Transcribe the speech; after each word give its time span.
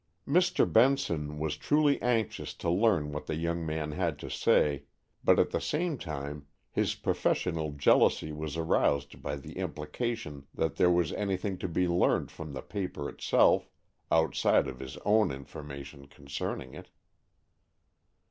Mr. 0.27 0.65
Benson 0.65 1.37
was 1.37 1.55
truly 1.57 2.01
anxious 2.01 2.55
to 2.55 2.71
learn 2.71 3.11
what 3.11 3.27
the 3.27 3.35
young 3.35 3.63
man 3.63 3.91
had 3.91 4.17
to 4.17 4.31
say, 4.31 4.85
but 5.23 5.37
at 5.37 5.51
the 5.51 5.61
same 5.61 5.95
time 5.95 6.47
his 6.71 6.95
professional 6.95 7.73
jealousy 7.73 8.31
was 8.31 8.57
aroused 8.57 9.21
by 9.21 9.35
the 9.35 9.57
implication 9.57 10.47
that 10.55 10.77
there 10.77 10.89
was 10.89 11.13
anything 11.13 11.55
to 11.55 11.67
be 11.67 11.87
learned 11.87 12.31
from 12.31 12.53
the 12.53 12.63
paper 12.63 13.07
itself, 13.09 13.69
outside 14.11 14.67
of 14.67 14.79
his 14.79 14.97
own 15.05 15.29
information 15.29 16.07
concerning 16.07 16.73
it. 16.73 16.89